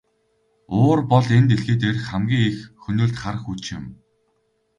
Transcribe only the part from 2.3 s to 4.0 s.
их хөнөөлт хар хүч юм.